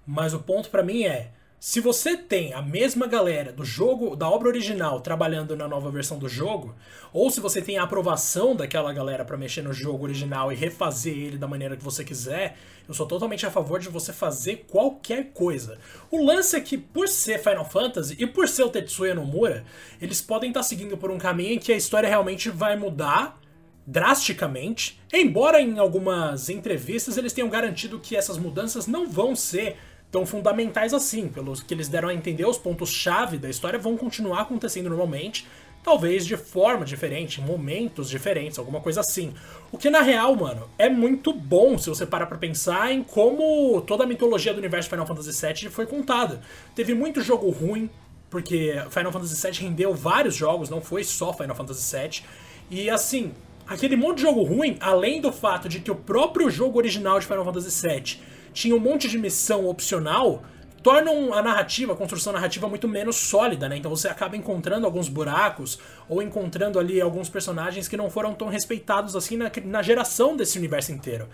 [0.05, 1.29] Mas o ponto para mim é,
[1.59, 6.19] se você tem a mesma galera do jogo, da obra original, trabalhando na nova versão
[6.19, 6.75] do jogo,
[7.11, 11.17] ou se você tem a aprovação daquela galera para mexer no jogo original e refazer
[11.17, 15.31] ele da maneira que você quiser, eu sou totalmente a favor de você fazer qualquer
[15.33, 15.79] coisa.
[16.11, 19.65] O lance é que, por ser Final Fantasy e por ser o Tetsuya Nomura,
[19.99, 23.39] eles podem estar tá seguindo por um caminho em que a história realmente vai mudar
[23.87, 29.77] drasticamente, embora em algumas entrevistas eles tenham garantido que essas mudanças não vão ser
[30.15, 34.43] tão fundamentais assim, pelos que eles deram a entender, os pontos-chave da história vão continuar
[34.43, 35.45] acontecendo normalmente,
[35.83, 39.33] talvez de forma diferente, em momentos diferentes, alguma coisa assim.
[39.73, 43.81] O que na real, mano, é muito bom se você parar pra pensar em como
[43.81, 46.39] toda a mitologia do universo Final Fantasy VII foi contada.
[46.73, 47.89] Teve muito jogo ruim,
[48.29, 52.23] porque Final Fantasy VII rendeu vários jogos, não foi só Final Fantasy VII.
[52.71, 53.33] E assim,
[53.67, 57.25] aquele monte de jogo ruim, além do fato de que o próprio jogo original de
[57.25, 60.41] Final Fantasy VII tinha um monte de missão opcional,
[60.81, 63.75] tornam a narrativa, a construção narrativa muito menos sólida, né?
[63.75, 68.47] Então você acaba encontrando alguns buracos ou encontrando ali alguns personagens que não foram tão
[68.47, 71.27] respeitados assim na, na geração desse universo inteiro.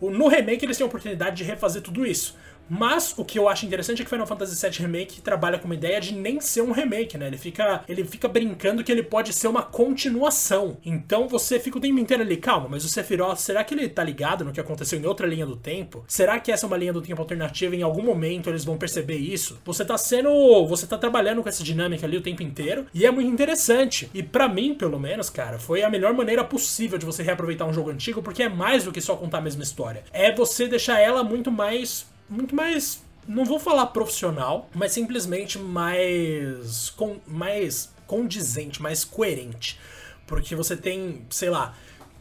[0.00, 2.36] No remake eles têm a oportunidade de refazer tudo isso.
[2.68, 5.74] Mas o que eu acho interessante é que Final Fantasy VII Remake trabalha com uma
[5.74, 7.26] ideia de nem ser um remake, né?
[7.26, 10.76] Ele fica, ele fica brincando que ele pode ser uma continuação.
[10.84, 14.04] Então você fica o tempo inteiro ali, calma, mas o Sephiroth, será que ele tá
[14.04, 16.04] ligado no que aconteceu em outra linha do tempo?
[16.06, 19.16] Será que essa é uma linha do tempo alternativa em algum momento eles vão perceber
[19.16, 19.60] isso?
[19.64, 20.30] Você tá sendo,
[20.66, 24.10] você tá trabalhando com essa dinâmica ali o tempo inteiro e é muito interessante.
[24.12, 27.72] E para mim, pelo menos, cara, foi a melhor maneira possível de você reaproveitar um
[27.72, 30.04] jogo antigo, porque é mais do que só contar a mesma história.
[30.12, 33.02] É você deixar ela muito mais muito mais.
[33.26, 36.90] Não vou falar profissional, mas simplesmente mais.
[36.90, 39.78] Com, mais condizente, mais coerente.
[40.26, 41.74] Porque você tem, sei lá.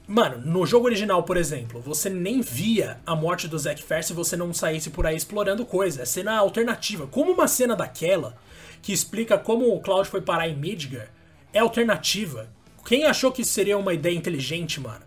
[0.08, 4.14] Mano, no jogo original, por exemplo, você nem via a morte do Zack Fair se
[4.14, 6.04] você não saísse por aí explorando coisa.
[6.04, 7.08] É cena alternativa.
[7.08, 8.38] Como uma cena daquela,
[8.82, 11.12] que explica como o Cloud foi parar em Midgar,
[11.52, 12.50] é alternativa.
[12.86, 15.07] Quem achou que seria uma ideia inteligente, mano?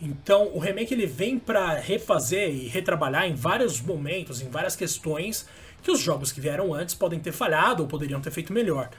[0.00, 5.46] Então, o remake ele vem para refazer e retrabalhar em vários momentos, em várias questões
[5.82, 8.90] que os jogos que vieram antes podem ter falhado ou poderiam ter feito melhor.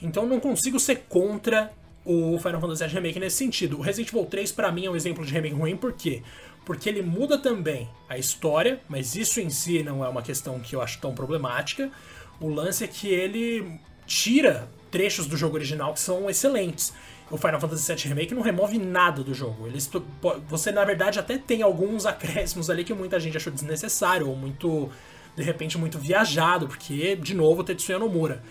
[0.00, 1.72] Então, não consigo ser contra
[2.04, 3.78] o Final Fantasy VII Remake nesse sentido.
[3.78, 6.22] O Resident Evil 3 para mim é um exemplo de remake ruim, por quê?
[6.64, 10.74] Porque ele muda também a história, mas isso em si não é uma questão que
[10.74, 11.90] eu acho tão problemática.
[12.40, 16.92] O lance é que ele tira trechos do jogo original que são excelentes
[17.30, 19.66] o Final Fantasy VII Remake não remove nada do jogo.
[19.66, 19.90] Eles,
[20.48, 24.88] você, na verdade, até tem alguns acréscimos ali que muita gente achou desnecessário ou muito,
[25.34, 28.42] de repente, muito viajado, porque, de novo, Tetsuya Nomura.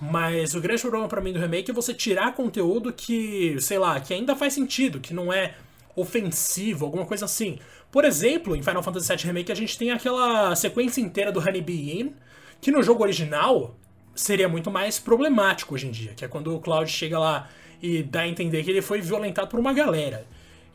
[0.00, 4.00] Mas o grande problema para mim do remake é você tirar conteúdo que, sei lá,
[4.00, 5.54] que ainda faz sentido, que não é
[5.94, 7.58] ofensivo, alguma coisa assim.
[7.90, 12.00] Por exemplo, em Final Fantasy VII Remake a gente tem aquela sequência inteira do Honeybee
[12.00, 12.12] Inn,
[12.60, 13.76] que no jogo original
[14.14, 17.48] seria muito mais problemático hoje em dia, que é quando o Cloud chega lá
[17.82, 20.24] e dá a entender que ele foi violentado por uma galera.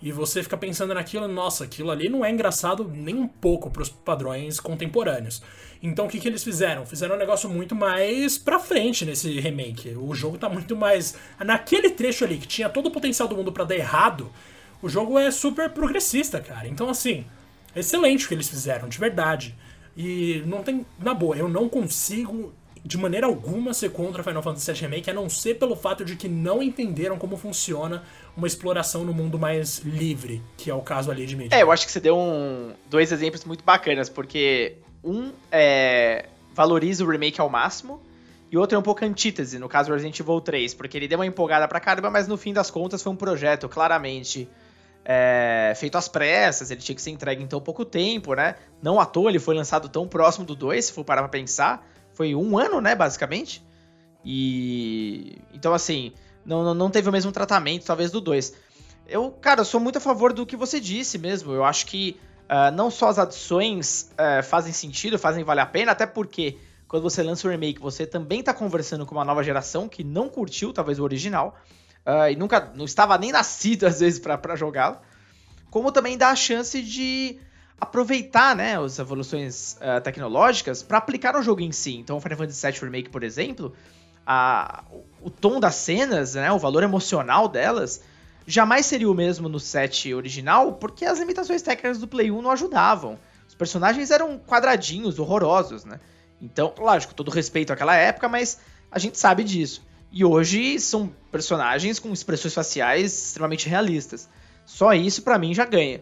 [0.01, 3.81] E você fica pensando naquilo, nossa, aquilo ali não é engraçado nem um pouco para
[3.81, 5.41] os padrões contemporâneos.
[5.81, 6.85] Então o que, que eles fizeram?
[6.85, 9.95] Fizeram um negócio muito mais pra frente nesse remake.
[9.97, 11.15] O jogo tá muito mais.
[11.39, 14.31] Naquele trecho ali que tinha todo o potencial do mundo para dar errado,
[14.81, 16.67] o jogo é super progressista, cara.
[16.67, 17.25] Então, assim,
[17.75, 19.55] excelente o que eles fizeram, de verdade.
[19.95, 20.85] E não tem.
[20.99, 22.53] Na boa, eu não consigo
[22.88, 26.15] de maneira alguma ser contra Final Fantasy VII Remake, a não ser pelo fato de
[26.15, 28.02] que não entenderam como funciona
[28.36, 31.60] uma exploração no mundo mais livre, que é o caso ali de Midgar.
[31.60, 37.04] É, eu acho que você deu um, dois exemplos muito bacanas, porque um é, valoriza
[37.04, 38.02] o remake ao máximo,
[38.50, 41.26] e outro é um pouco antítese, no caso Resident Evil 3, porque ele deu uma
[41.26, 44.47] empolgada pra caramba, mas no fim das contas foi um projeto claramente
[45.04, 48.56] é, feito às pressas, ele tinha que ser entregue em tão pouco tempo, né?
[48.82, 51.86] Não à toa ele foi lançado tão próximo do 2, se for parar pra pensar
[52.17, 53.63] foi um ano, né, basicamente.
[54.25, 55.38] E.
[55.53, 56.12] Então, assim,
[56.43, 58.56] não, não teve o mesmo tratamento, talvez, do 2.
[59.08, 61.53] Eu, cara, sou muito a favor do que você disse mesmo.
[61.53, 65.91] Eu acho que uh, não só as adições uh, fazem sentido, fazem valer a pena,
[65.91, 69.88] até porque quando você lança o remake, você também tá conversando com uma nova geração
[69.88, 71.56] que não curtiu, talvez, o original.
[72.03, 74.97] Uh, e nunca não estava nem nascido, às vezes, para jogá-lo.
[75.69, 77.39] Como também dá a chance de
[77.79, 81.95] aproveitar né, as evoluções uh, tecnológicas para aplicar no jogo em si.
[81.95, 83.73] Então, o Final Fantasy VII Remake, por exemplo,
[84.25, 84.83] a,
[85.21, 88.01] o tom das cenas, né, o valor emocional delas,
[88.45, 92.51] jamais seria o mesmo no set original, porque as limitações técnicas do Play 1 não
[92.51, 93.19] ajudavam.
[93.47, 95.99] Os personagens eram quadradinhos, horrorosos, né?
[96.41, 98.59] Então, lógico, todo respeito àquela época, mas
[98.91, 99.85] a gente sabe disso.
[100.11, 104.29] E hoje são personagens com expressões faciais extremamente realistas.
[104.65, 106.01] Só isso para mim já ganha.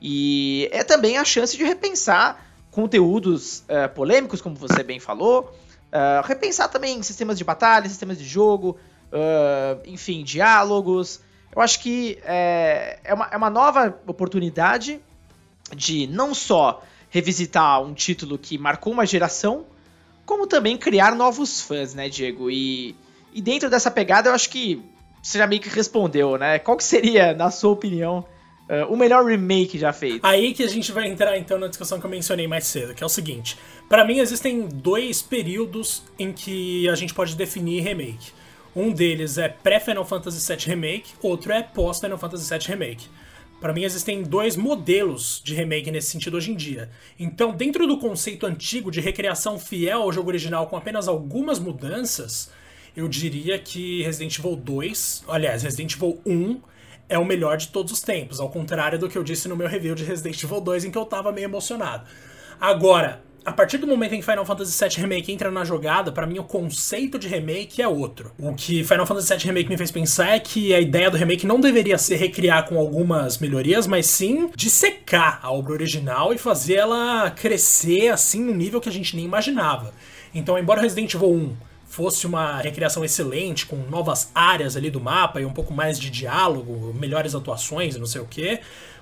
[0.00, 5.54] E é também a chance de repensar conteúdos uh, polêmicos, como você bem falou,
[5.92, 8.76] uh, repensar também sistemas de batalha, sistemas de jogo,
[9.12, 11.20] uh, enfim, diálogos.
[11.54, 15.00] Eu acho que é, é, uma, é uma nova oportunidade
[15.74, 19.64] de não só revisitar um título que marcou uma geração,
[20.26, 22.50] como também criar novos fãs, né, Diego?
[22.50, 22.96] E,
[23.32, 24.82] e dentro dessa pegada, eu acho que
[25.22, 26.58] você já meio que respondeu, né?
[26.58, 28.26] Qual que seria, na sua opinião,
[28.68, 30.24] Uh, o melhor remake já feito.
[30.24, 33.02] Aí que a gente vai entrar então na discussão que eu mencionei mais cedo, que
[33.02, 38.32] é o seguinte: para mim existem dois períodos em que a gente pode definir remake.
[38.74, 43.06] Um deles é pré-Final Fantasy VII Remake, outro é pós-Final Fantasy VII Remake.
[43.60, 46.90] Para mim existem dois modelos de remake nesse sentido hoje em dia.
[47.18, 52.50] Então, dentro do conceito antigo de recriação fiel ao jogo original com apenas algumas mudanças,
[52.96, 56.60] eu diria que Resident Evil 2, aliás, Resident Evil 1
[57.08, 59.68] é o melhor de todos os tempos, ao contrário do que eu disse no meu
[59.68, 62.04] review de Resident Evil 2, em que eu tava meio emocionado.
[62.60, 66.26] Agora, a partir do momento em que Final Fantasy VII Remake entra na jogada, para
[66.26, 68.32] mim o conceito de remake é outro.
[68.38, 71.46] O que Final Fantasy VII Remake me fez pensar é que a ideia do remake
[71.46, 76.76] não deveria ser recriar com algumas melhorias, mas sim dissecar a obra original e fazer
[76.76, 79.92] ela crescer assim no nível que a gente nem imaginava.
[80.34, 81.56] Então, embora Resident Evil 1
[81.94, 86.10] fosse uma recriação excelente, com novas áreas ali do mapa e um pouco mais de
[86.10, 88.58] diálogo, melhores atuações não sei o que,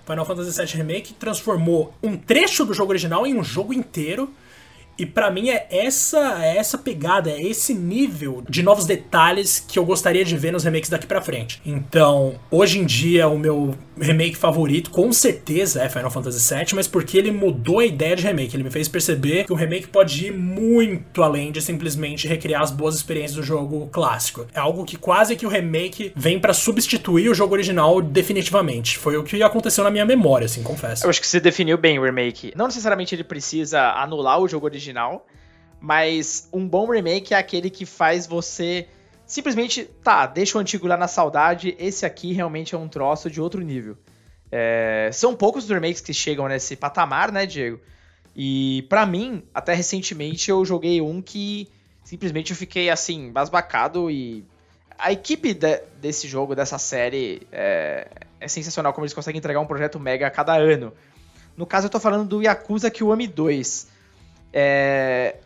[0.07, 4.29] Final Fantasy VII Remake transformou um trecho do jogo original em um jogo inteiro
[4.99, 9.79] e para mim é essa, é essa pegada, é esse nível de novos detalhes que
[9.79, 11.61] eu gostaria de ver nos remakes daqui para frente.
[11.65, 16.87] Então, hoje em dia, o meu remake favorito com certeza é Final Fantasy VII, mas
[16.87, 18.55] porque ele mudou a ideia de remake.
[18.55, 22.71] Ele me fez perceber que o remake pode ir muito além de simplesmente recriar as
[22.71, 24.47] boas experiências do jogo clássico.
[24.55, 28.99] É algo que quase que o remake vem para substituir o jogo original definitivamente.
[28.99, 31.05] Foi o que aconteceu na minha memória, assim, confesso.
[31.05, 32.53] Eu acho que você definiu bem o remake.
[32.55, 35.27] Não necessariamente ele precisa anular o jogo original original,
[35.81, 38.89] mas um bom remake é aquele que faz você
[39.25, 43.41] simplesmente, tá, deixa o antigo lá na saudade, esse aqui realmente é um troço de
[43.41, 43.97] outro nível.
[44.51, 47.81] É, são poucos os remakes que chegam nesse patamar, né, Diego?
[48.37, 51.69] E para mim, até recentemente eu joguei um que
[52.05, 54.45] simplesmente eu fiquei assim, basbacado e
[54.99, 59.67] a equipe de, desse jogo, dessa série, é, é, sensacional como eles conseguem entregar um
[59.67, 60.93] projeto mega a cada ano.
[61.57, 63.89] No caso, eu tô falando do Yakuza Kiwami 2.
[64.53, 65.37] É...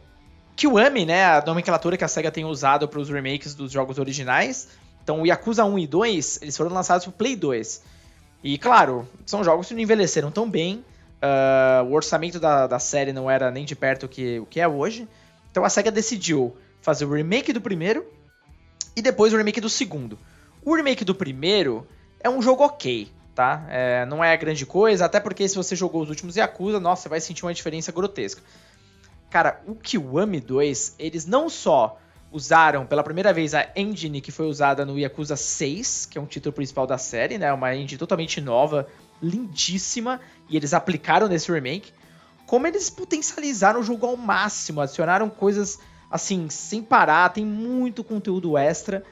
[0.56, 4.68] Kiwami, né, a nomenclatura que a SEGA tem usado para os remakes dos jogos originais.
[5.02, 7.82] Então, o Yakuza 1 e 2, eles foram lançados para Play 2.
[8.42, 10.84] E, claro, são jogos que não envelheceram tão bem.
[11.16, 14.58] Uh, o orçamento da, da série não era nem de perto o que, o que
[14.58, 15.06] é hoje.
[15.50, 18.06] Então, a SEGA decidiu fazer o remake do primeiro
[18.96, 20.18] e depois o remake do segundo.
[20.64, 21.86] O remake do primeiro
[22.18, 23.64] é um jogo ok, tá?
[23.68, 27.08] É, não é grande coisa, até porque se você jogou os últimos Yakuza, nossa, você
[27.08, 28.42] vai sentir uma diferença grotesca.
[29.36, 32.00] Cara, o Kiwami 2, eles não só
[32.32, 36.24] usaram pela primeira vez a engine que foi usada no Yakuza 6, que é um
[36.24, 37.52] título principal da série, né?
[37.52, 38.88] Uma engine totalmente nova,
[39.22, 41.92] lindíssima, e eles aplicaram nesse remake.
[42.46, 45.78] Como eles potencializaram o jogo ao máximo, adicionaram coisas
[46.10, 49.04] assim, sem parar, tem muito conteúdo extra.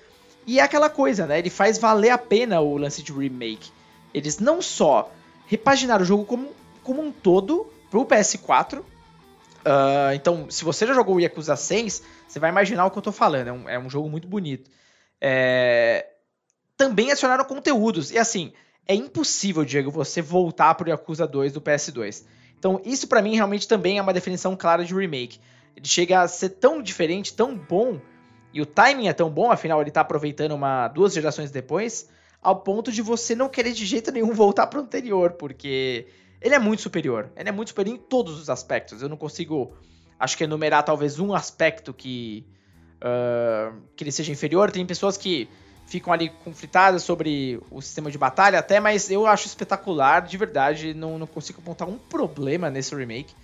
[0.46, 1.38] E é aquela coisa, né?
[1.38, 3.70] Ele faz valer a pena o lance de remake.
[4.14, 5.12] Eles não só
[5.46, 6.48] repaginaram o jogo como,
[6.82, 8.82] como um todo pro PS4,
[9.64, 13.02] Uh, então, se você já jogou o Yakuza 6, você vai imaginar o que eu
[13.02, 13.48] tô falando.
[13.48, 14.70] É um, é um jogo muito bonito.
[15.20, 16.06] É...
[16.76, 18.10] Também adicionaram conteúdos.
[18.10, 18.52] E assim,
[18.86, 22.24] é impossível, Diego, você voltar pro Yakuza 2 do PS2.
[22.58, 25.40] Então, isso para mim realmente também é uma definição clara de remake.
[25.76, 28.00] Ele chega a ser tão diferente, tão bom,
[28.52, 32.08] e o timing é tão bom, afinal ele tá aproveitando uma duas gerações depois,
[32.40, 36.06] ao ponto de você não querer de jeito nenhum voltar pro anterior, porque
[36.40, 37.30] ele é muito superior.
[37.36, 39.02] Ele é muito superior em todos os aspectos.
[39.02, 39.72] Eu não consigo,
[40.18, 42.44] acho que enumerar talvez um aspecto que
[42.96, 44.70] uh, que ele seja inferior.
[44.70, 45.48] Tem pessoas que
[45.86, 50.94] ficam ali conflitadas sobre o sistema de batalha até, mas eu acho espetacular, de verdade.
[50.94, 53.34] Não, não consigo apontar um problema nesse remake.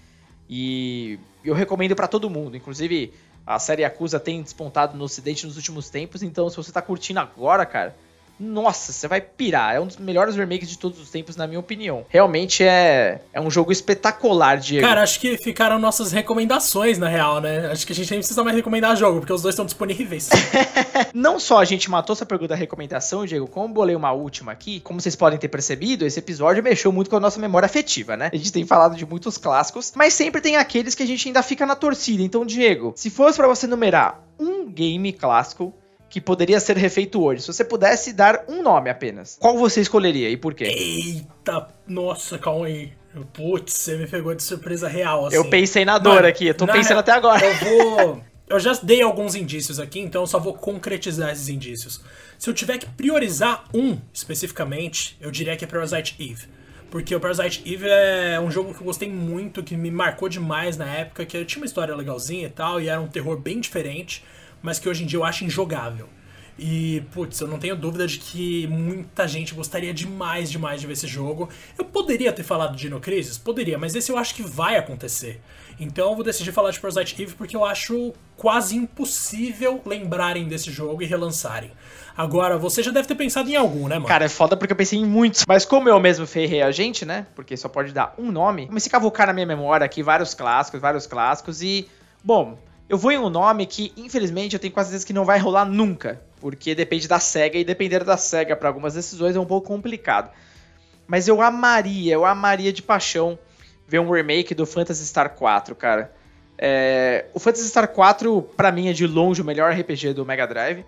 [0.48, 2.56] E eu recomendo para todo mundo.
[2.56, 3.12] Inclusive,
[3.46, 6.22] a série Acusa tem despontado no ocidente nos últimos tempos.
[6.22, 7.94] Então, se você tá curtindo agora, cara
[8.40, 9.74] nossa, você vai pirar.
[9.74, 12.06] É um dos melhores remakes de todos os tempos, na minha opinião.
[12.08, 14.86] Realmente é, é um jogo espetacular, Diego.
[14.86, 17.70] Cara, acho que ficaram nossas recomendações, na real, né?
[17.70, 20.30] Acho que a gente nem precisa mais recomendar jogo, porque os dois estão disponíveis.
[21.12, 24.80] Não só a gente matou essa pergunta da recomendação, Diego, como bolei uma última aqui,
[24.80, 28.30] como vocês podem ter percebido, esse episódio mexeu muito com a nossa memória afetiva, né?
[28.32, 31.42] A gente tem falado de muitos clássicos, mas sempre tem aqueles que a gente ainda
[31.42, 32.22] fica na torcida.
[32.22, 35.74] Então, Diego, se fosse para você numerar um game clássico
[36.10, 40.28] que poderia ser refeito hoje, se você pudesse dar um nome apenas, qual você escolheria
[40.28, 40.64] e por quê?
[40.64, 42.92] Eita, nossa, calma aí.
[43.32, 45.36] Putz, você me pegou de surpresa real, assim.
[45.36, 47.44] Eu pensei na dor Mano, aqui, eu tô pensando até agora.
[47.44, 48.22] Eu vou...
[48.48, 52.00] Eu já dei alguns indícios aqui, então eu só vou concretizar esses indícios.
[52.36, 56.48] Se eu tiver que priorizar um especificamente, eu diria que é Parasite Eve.
[56.90, 60.76] Porque o Parasite Eve é um jogo que eu gostei muito, que me marcou demais
[60.76, 64.24] na época, que tinha uma história legalzinha e tal, e era um terror bem diferente
[64.62, 66.08] mas que hoje em dia eu acho injogável.
[66.62, 70.92] E, putz, eu não tenho dúvida de que muita gente gostaria demais, demais de ver
[70.92, 71.48] esse jogo.
[71.78, 73.38] Eu poderia ter falado de Dino Crisis?
[73.38, 75.40] Poderia, mas esse eu acho que vai acontecer.
[75.78, 80.70] Então eu vou decidir falar de Parasite Eve porque eu acho quase impossível lembrarem desse
[80.70, 81.70] jogo e relançarem.
[82.14, 84.06] Agora, você já deve ter pensado em algum, né, mano?
[84.06, 85.46] Cara, é foda porque eu pensei em muitos.
[85.48, 87.26] Mas como eu mesmo ferrei a gente, né?
[87.34, 90.78] Porque só pode dar um nome, comecei a cavocar na minha memória aqui vários clássicos,
[90.78, 91.88] vários clássicos e.
[92.22, 92.58] Bom,
[92.90, 95.64] eu vou em um nome que, infelizmente, eu tenho quase certeza que não vai rolar
[95.64, 99.68] nunca, porque depende da SEGA e depender da SEGA para algumas decisões é um pouco
[99.68, 100.28] complicado.
[101.06, 103.38] Mas eu amaria, eu amaria de paixão
[103.86, 106.12] ver um remake do Phantasy Star 4, cara.
[106.58, 110.48] É, o Phantasy Star 4, pra mim, é de longe o melhor RPG do Mega
[110.48, 110.84] Drive.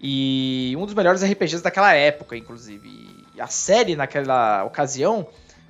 [0.00, 2.88] E um dos melhores RPGs daquela época, inclusive.
[3.36, 5.24] E a série, naquela ocasião,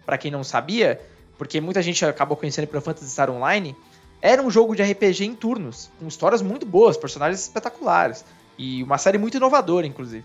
[0.06, 0.98] para quem não sabia,
[1.36, 3.76] porque muita gente acabou conhecendo pelo Phantasy Star Online,
[4.20, 8.24] era um jogo de RPG em turnos, com histórias muito boas, personagens espetaculares.
[8.56, 10.24] E uma série muito inovadora, inclusive.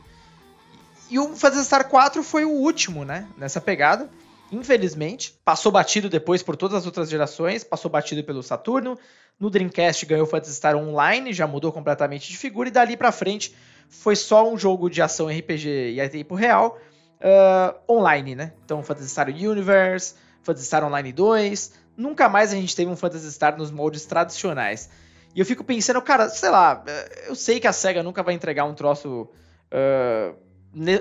[1.10, 3.28] E o Phantasy Star 4 foi o último, né?
[3.38, 4.10] Nessa pegada.
[4.52, 8.98] Infelizmente, passou batido depois por todas as outras gerações, passou batido pelo Saturno.
[9.39, 13.12] No Dreamcast ganhou o Phantasy Star Online, já mudou completamente de figura, e dali pra
[13.12, 13.56] frente
[13.89, 16.80] foi só um jogo de ação RPG e a tempo real,
[17.20, 18.54] uh, online, né?
[18.64, 23.32] Então, Phantasy Star Universe, Phantasy Star Online 2, nunca mais a gente teve um Phantasy
[23.32, 24.89] Star nos moldes tradicionais.
[25.36, 28.34] E eu fico pensando, cara, sei lá, eh, eu sei que a SEGA nunca vai
[28.36, 29.28] entregar um troço
[29.72, 30.36] uh,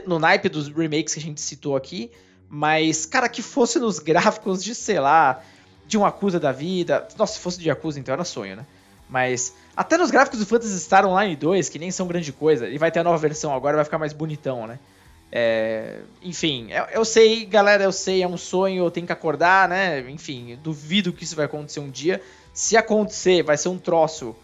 [0.07, 2.11] no naipe dos remakes que a gente citou aqui,
[2.49, 5.43] mas, cara, que fosse nos gráficos de, sei lá,
[5.87, 7.07] de um Acusa da vida.
[7.19, 8.67] Nossa, se fosse de Acusa, então era sonho, né?
[9.09, 12.79] Mas até nos gráficos do Phantasy Star Online 2, que nem são grande coisa, e
[12.79, 14.79] vai ter a nova versão agora, vai ficar mais bonitão, né?
[15.35, 19.67] É, enfim, eu, eu, sei, galera, eu sei, é um sonho, eu tenho que acordar,
[19.67, 20.01] né?
[20.11, 22.21] Enfim, duvido que isso vai acontecer um dia.
[22.53, 24.37] Se acontecer, vai ser um troço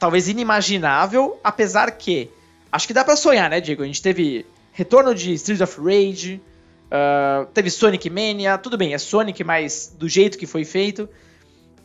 [0.00, 2.28] talvez inimaginável, apesar que
[2.72, 3.84] acho que dá para sonhar, né, Diego?
[3.84, 6.40] A gente teve retorno de Streets of Rage,
[6.88, 11.08] uh, teve Sonic Mania, tudo bem, é Sonic, mas do jeito que foi feito.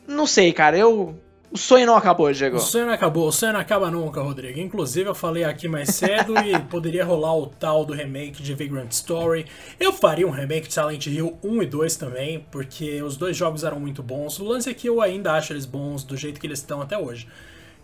[0.08, 1.16] Não sei, cara, eu
[1.50, 2.58] o sonho não acabou, Diego.
[2.58, 4.60] O sonho não acabou, o sonho não acaba nunca, Rodrigo.
[4.60, 8.92] Inclusive, eu falei aqui mais cedo e poderia rolar o tal do remake de Vagrant
[8.92, 9.46] Story.
[9.80, 13.64] Eu faria um remake de Silent Hill 1 e 2 também, porque os dois jogos
[13.64, 14.40] eram muito bons.
[14.40, 16.98] O lance é que eu ainda acho eles bons do jeito que eles estão até
[16.98, 17.28] hoje.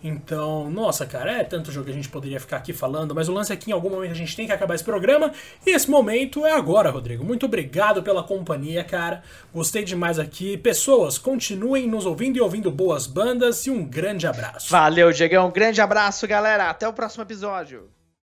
[0.03, 3.33] Então, nossa, cara, é tanto jogo que a gente poderia ficar aqui falando, mas o
[3.33, 5.31] lance é que em algum momento a gente tem que acabar esse programa,
[5.65, 7.23] e esse momento é agora, Rodrigo.
[7.23, 9.23] Muito obrigado pela companhia, cara.
[9.53, 10.57] Gostei demais aqui.
[10.57, 14.69] Pessoas, continuem nos ouvindo e ouvindo boas bandas, e um grande abraço.
[14.69, 15.47] Valeu, Diegão.
[15.47, 16.69] Um grande abraço, galera.
[16.69, 18.02] Até o próximo episódio.